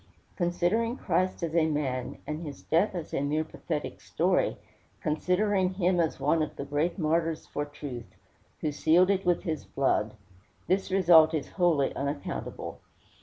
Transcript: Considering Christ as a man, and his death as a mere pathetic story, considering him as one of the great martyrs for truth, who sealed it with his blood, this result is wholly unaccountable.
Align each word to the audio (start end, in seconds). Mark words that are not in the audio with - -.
Considering 0.35 0.97
Christ 0.97 1.43
as 1.43 1.53
a 1.55 1.67
man, 1.67 2.17
and 2.25 2.41
his 2.41 2.63
death 2.63 2.95
as 2.95 3.13
a 3.13 3.21
mere 3.21 3.43
pathetic 3.43 4.01
story, 4.01 4.57
considering 4.99 5.75
him 5.75 5.99
as 5.99 6.19
one 6.19 6.41
of 6.41 6.55
the 6.55 6.65
great 6.65 6.97
martyrs 6.97 7.45
for 7.45 7.65
truth, 7.65 8.15
who 8.61 8.71
sealed 8.71 9.11
it 9.11 9.27
with 9.27 9.43
his 9.43 9.63
blood, 9.63 10.15
this 10.67 10.89
result 10.89 11.35
is 11.35 11.49
wholly 11.49 11.93
unaccountable. 11.95 12.79